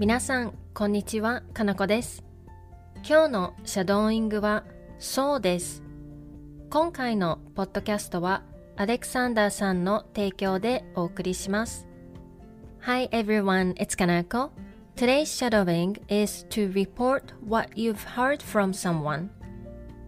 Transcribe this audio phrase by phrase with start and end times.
[0.00, 2.24] 皆さん、こんにちは、かなこです。
[3.08, 4.64] 今日のシャドーイングは、
[4.98, 5.82] そうです。
[6.70, 8.42] 今回のポッドキャストは、
[8.76, 11.86] アレクサンダーさんの提供でお送りします。
[12.80, 14.50] Hi everyone, it's Kanako.
[14.96, 19.28] Today's shadowing is to report what you've heard from someone.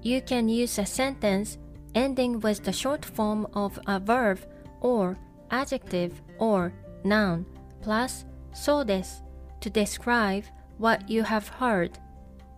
[0.02, 1.58] You can use a sentence
[1.95, 4.38] ending with the short form of a verb
[4.80, 5.16] or
[5.50, 6.72] adjective or
[7.04, 7.45] noun
[7.82, 9.21] plus そうです
[9.62, 10.45] to describe
[10.78, 11.98] what you have heard.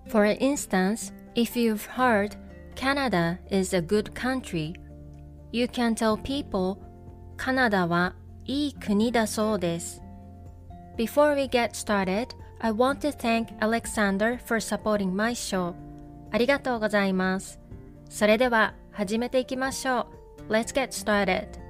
[0.08, 2.36] For instance, if you've heard
[2.74, 4.74] Canada is a good country,
[5.52, 6.78] you can tell people
[7.36, 10.02] カナダはいい国だそうです。
[10.96, 12.28] Before we get started,
[12.60, 15.74] I want to thank Alexander for supporting my show.
[16.30, 17.58] ありがとうございます。
[18.08, 20.06] それでは始めていきましょ
[20.48, 20.52] う。
[20.52, 21.63] Let's get started.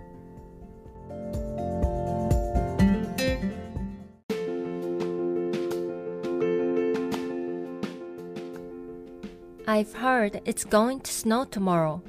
[9.67, 12.01] I've heard it's going to snow tomorrow.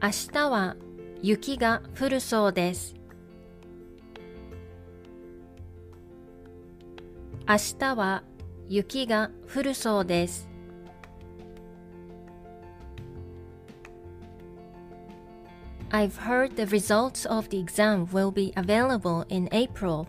[0.00, 0.76] 明日は
[1.22, 2.94] 雪が降るそうです。
[7.48, 8.22] 明日は
[8.68, 10.48] 雪が降るそうです。
[15.90, 20.06] I've heard the results of the exam will be available in April.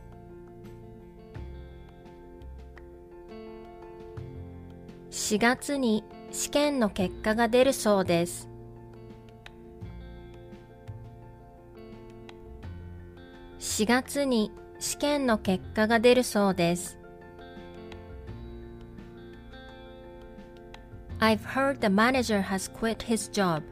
[5.35, 8.49] 4月に試験の結果が出るそうです。
[13.59, 17.01] 4月に試験の結果が出るそうです。
[21.19, 23.65] I've heard the manager has quit his job.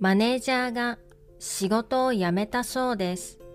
[0.00, 0.98] マネージャーが
[1.38, 3.45] 仕事を辞めたそうです。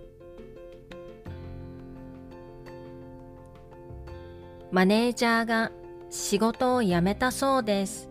[4.72, 5.70] マネージャーが
[6.10, 8.10] 仕事を辞めたそうです。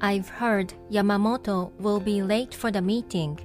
[0.00, 3.38] I've heard Yamamoto will be late for the meeting.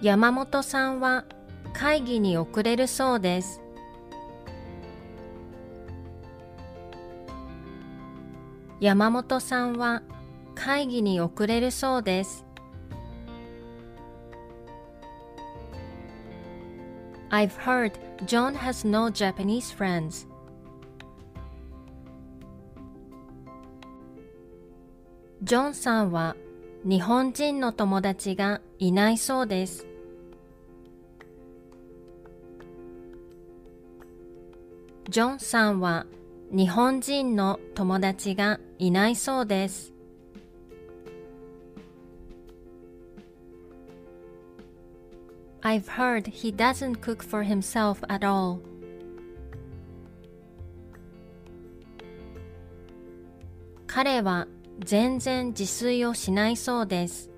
[0.00, 1.26] 山本さんは
[1.74, 3.60] 会議に遅れるそうです。
[8.80, 10.02] 山本さんは
[10.54, 12.45] 会議に遅れるそうです。
[17.30, 17.92] I've heard
[18.26, 20.26] John has no Japanese friends.
[25.42, 26.36] ジョンさんは
[26.84, 29.86] 日本人の友達がいないそうです。
[35.08, 36.06] ジョンさんは
[36.50, 39.95] 日本人の友達がいないそうです。
[45.62, 48.60] I've heard he doesn't cook for himself at all.
[53.86, 54.46] 彼は
[54.84, 57.30] 全然自炊をしないそうです。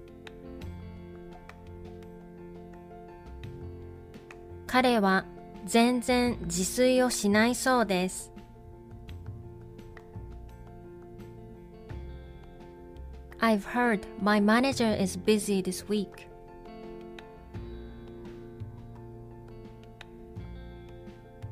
[4.66, 5.24] 彼は
[5.64, 8.32] 全然自炊をしないそうです。
[13.40, 16.28] I've heard my manager is busy this week.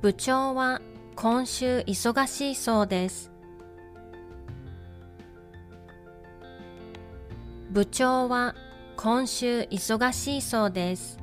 [0.07, 0.81] 部長は
[1.17, 3.33] 今週忙しいそうです。
[7.73, 8.55] 部長は
[8.97, 11.19] 今週忙しいそうです。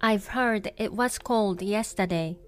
[0.00, 2.38] I've heard it was cold yesterday.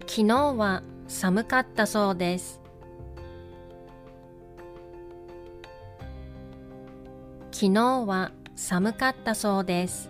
[0.00, 2.59] 昨日は寒かったそうです。
[7.60, 10.08] 昨日は寒かったそうです。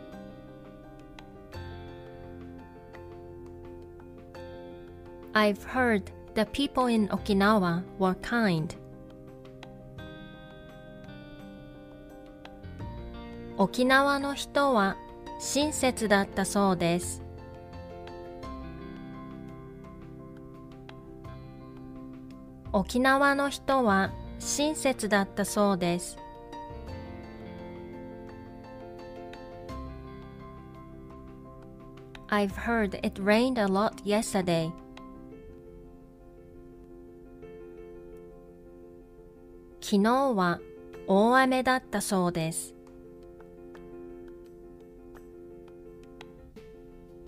[5.33, 6.05] I've heard
[6.37, 8.69] the people in Okinawa were kind.
[13.57, 14.97] 沖縄の人は
[15.41, 17.21] 親切だったそうです。
[22.73, 26.17] 沖縄の人は親切だったそうです。
[32.30, 34.72] I've heard it rained a lot yesterday.
[39.82, 40.60] 昨 昨日は
[41.08, 42.74] 大雨だったそうです。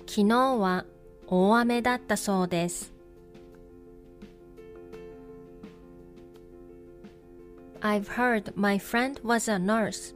[0.07, 0.85] 昨日は
[1.27, 2.91] 大雨だったそうです。
[7.81, 10.15] I've heard my friend was a nurse.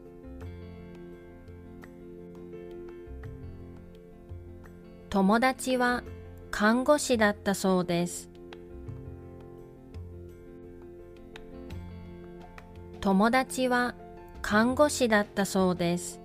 [5.17, 6.05] 友達は
[6.51, 8.29] 看護師だったそうです。
[13.01, 13.95] 友達は
[14.43, 16.21] 看護師だったそうです。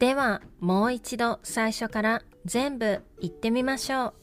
[0.00, 4.14] ではもう一度最初から全部言ってみましょう。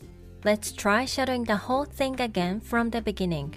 [0.44, 3.52] Let's try shouting the whole thing again from the beginning.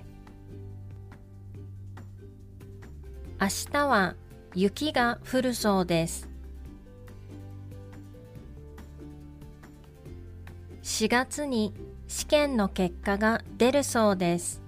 [3.40, 4.16] 明日は
[4.54, 6.28] 雪が降るそうです。
[10.82, 11.74] 4月に
[12.08, 14.62] 試験の結果が出るそうです。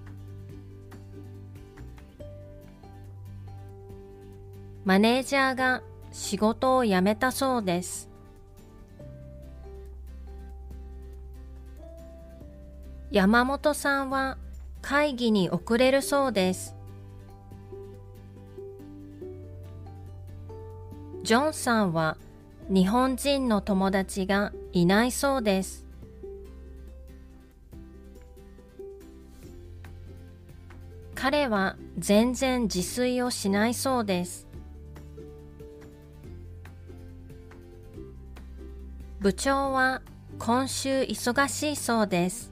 [4.85, 8.10] マネージャーが仕事を辞めたそうです。
[13.11, 14.37] 山本さんは
[14.81, 16.77] 会議に遅れるそうです。
[21.23, 22.15] ジョンさんは
[22.69, 25.85] 日本人の友達がいないそうです。
[31.13, 34.47] 彼は全然自炊をしないそうです。
[39.19, 40.01] 部長は
[40.39, 42.50] 今週忙しいそうです。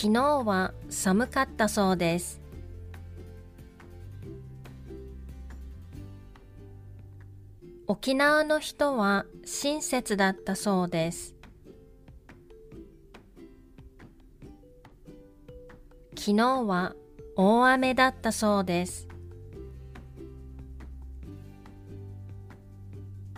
[0.00, 2.40] 昨日は寒かったそうです。
[7.88, 11.34] 沖縄の人は親切だったそうです。
[16.16, 16.94] 昨日は
[17.34, 19.08] 大雨だったそうです。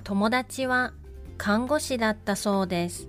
[0.05, 0.93] 友達は
[1.39, 3.09] 看護師だったそうです。